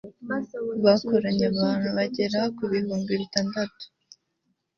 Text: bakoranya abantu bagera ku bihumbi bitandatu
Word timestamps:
bakoranya 0.85 1.45
abantu 1.53 1.87
bagera 1.97 2.39
ku 2.55 2.63
bihumbi 2.71 3.13
bitandatu 3.21 3.83